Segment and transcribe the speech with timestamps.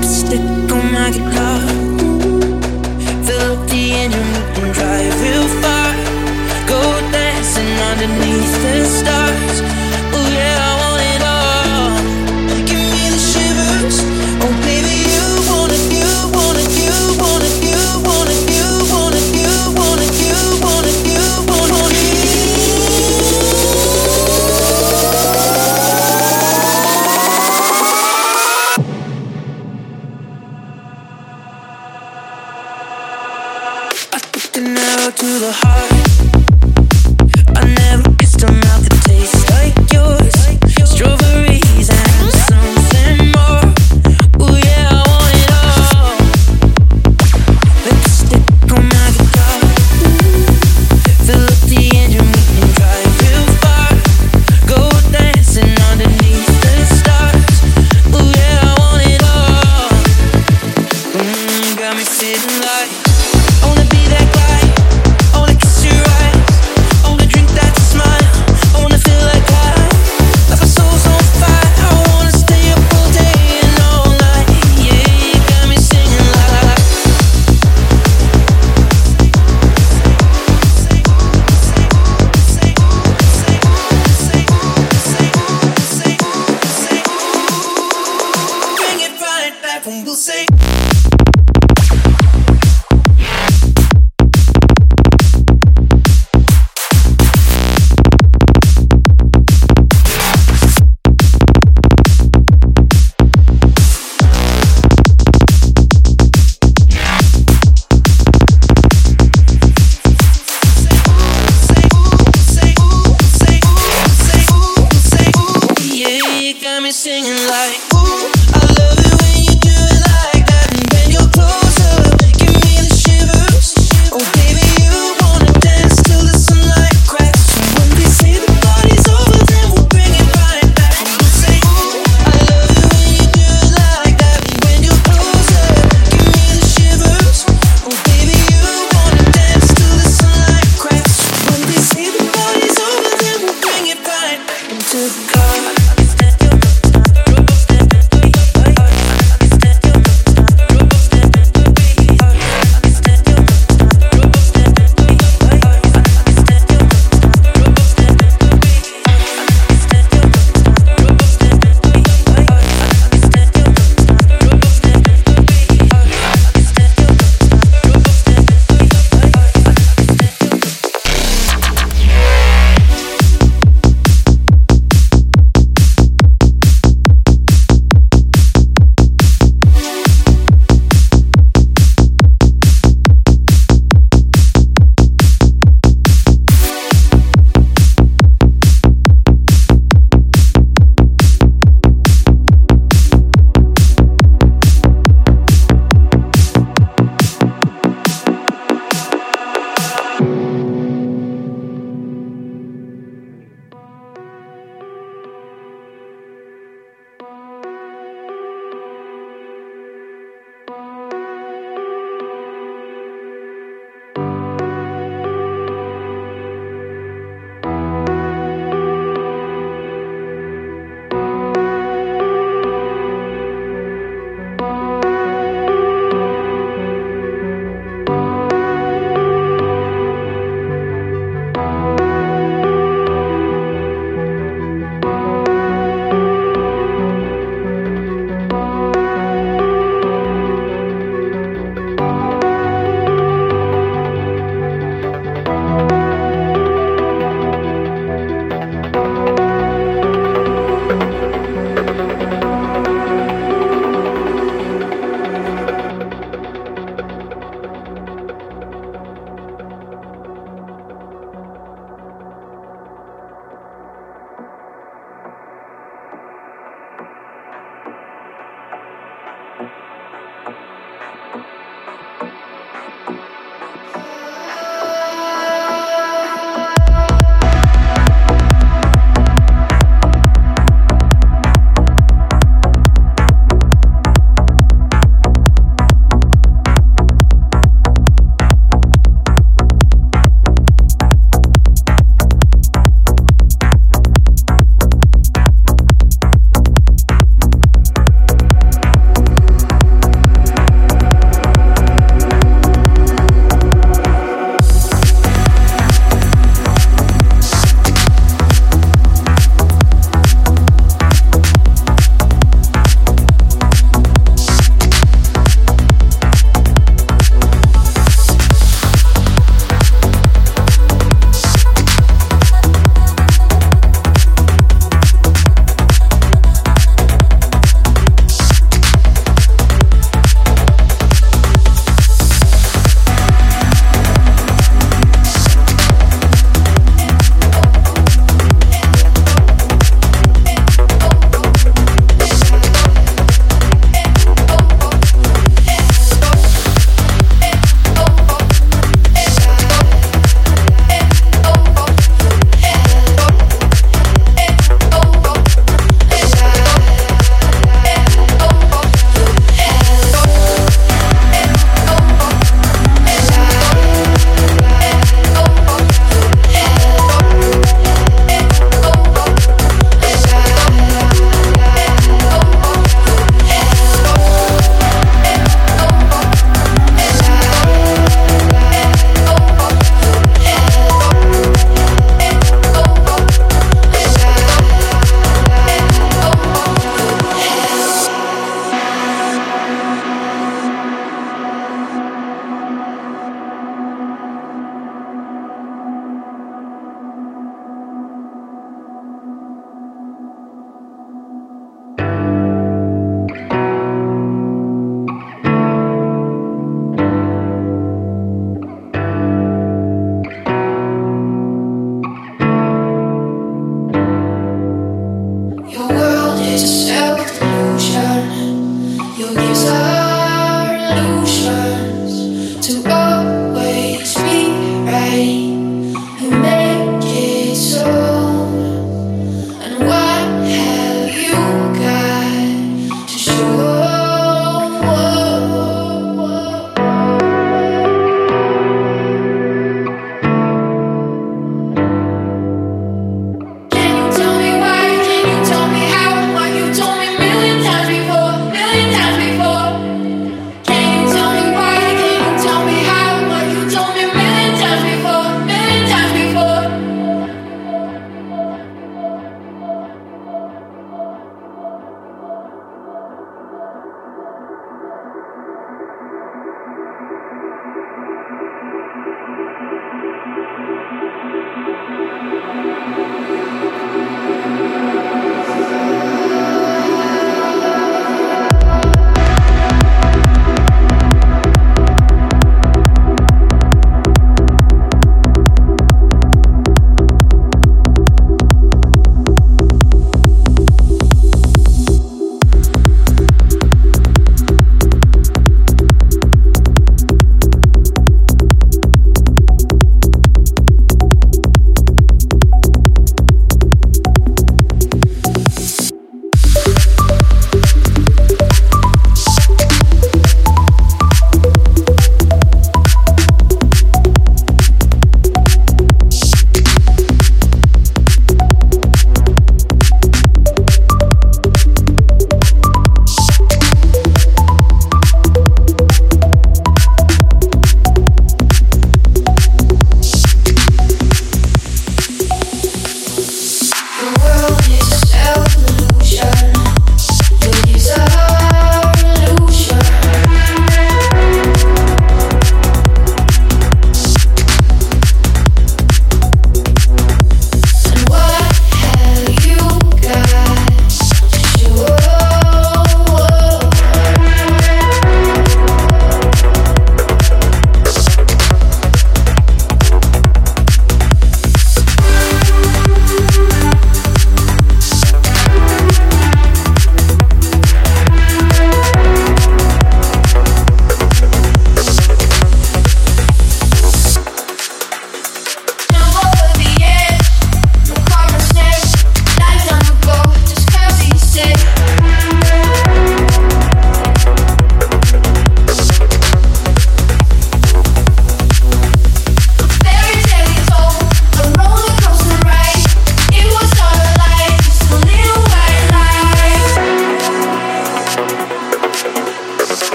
[0.00, 0.40] lipstick
[0.72, 1.39] on my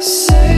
[0.00, 0.57] Say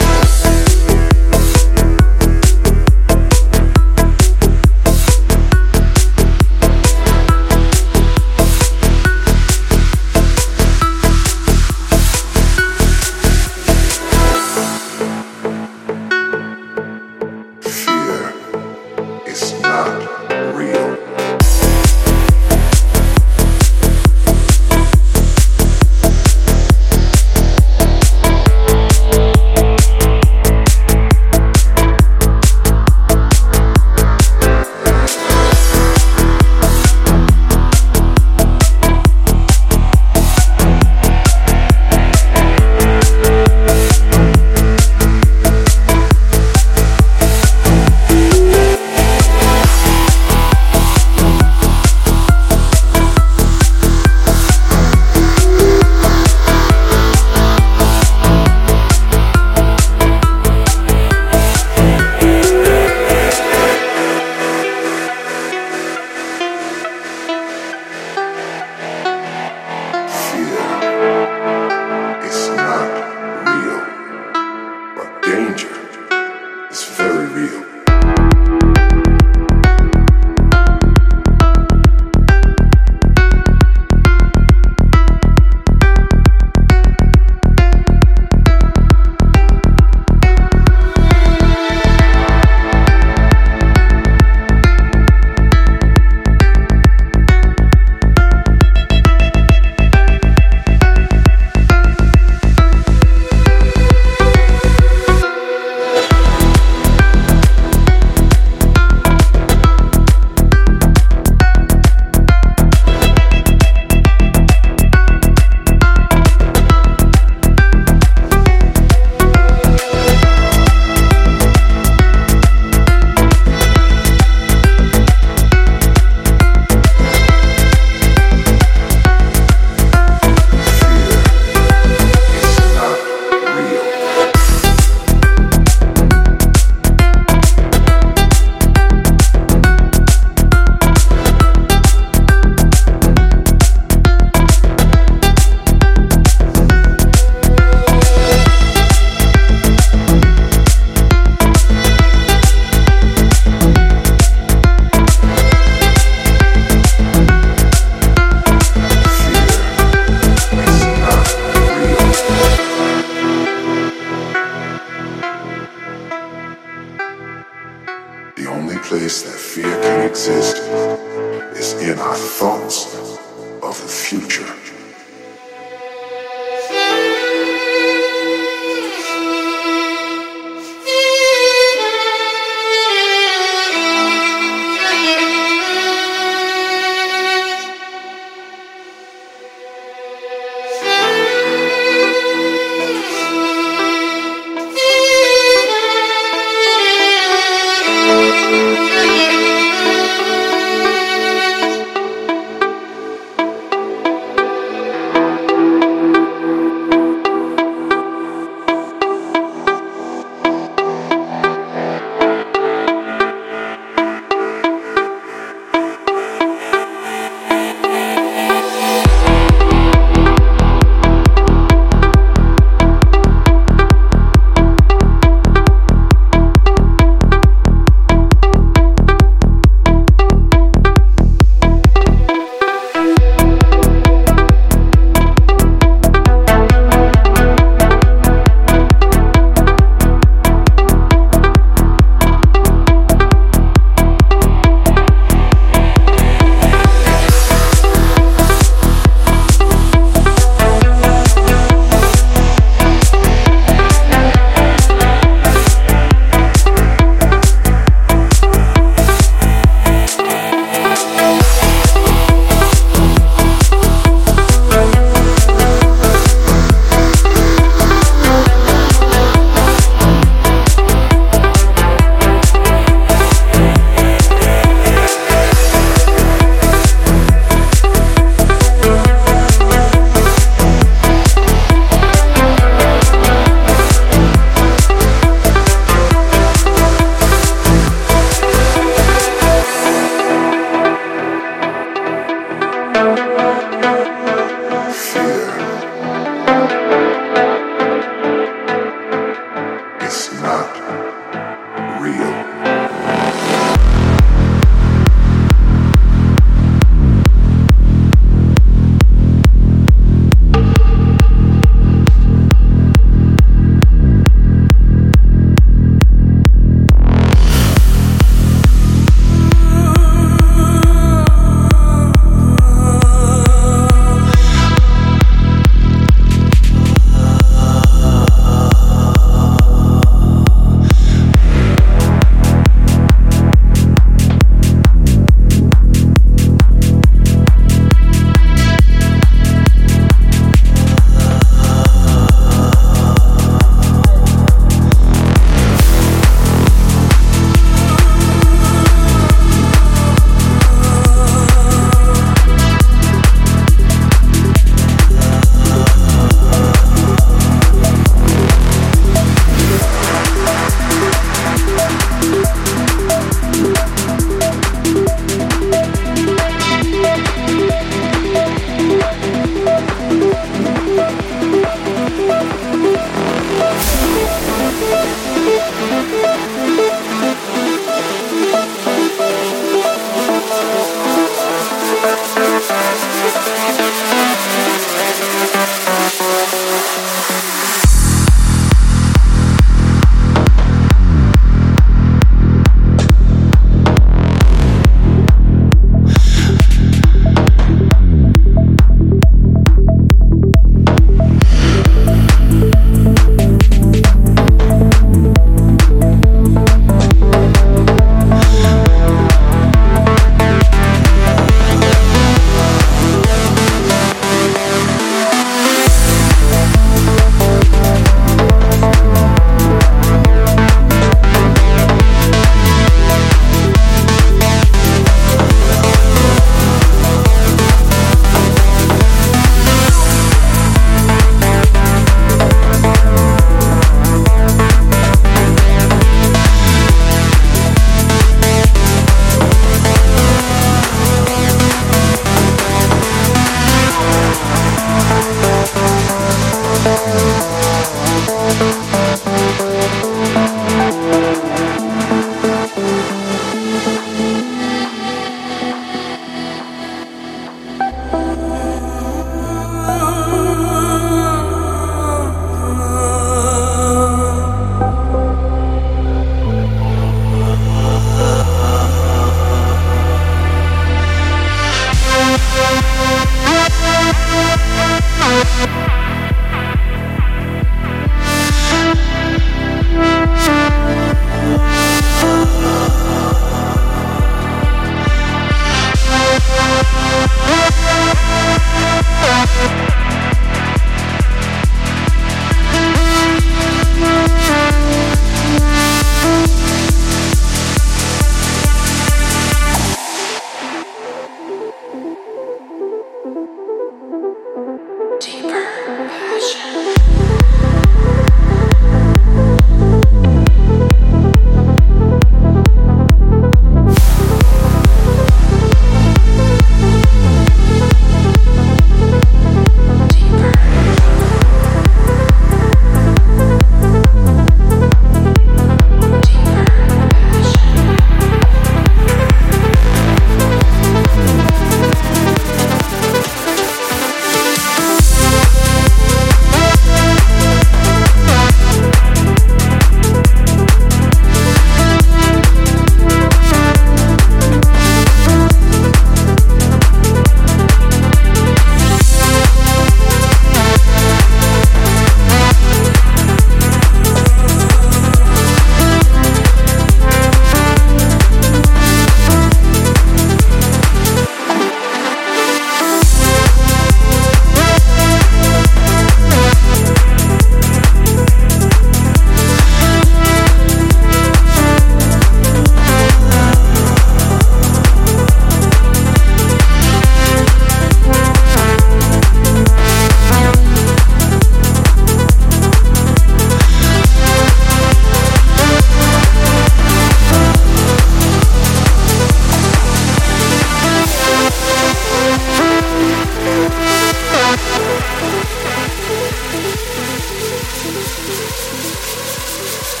[599.62, 600.00] Thank